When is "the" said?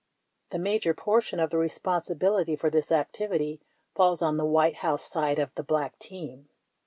0.49-0.57, 1.51-1.59, 4.37-4.45, 5.53-5.61